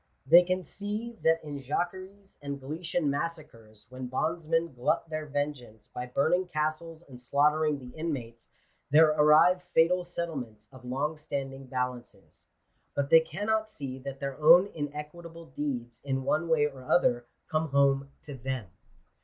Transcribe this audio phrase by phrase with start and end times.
[0.25, 6.07] They can see that in Jacqueries and Gallician massacres, when bondsmen glut their vengeance by
[6.07, 8.49] burning castles and slaughtering the inmates,
[8.89, 12.47] there arrive fatal settlements of long standing ba lances.
[12.95, 17.67] But they cannot see that their own inequitable deeds, in one way or other, come
[17.69, 18.71] home to them.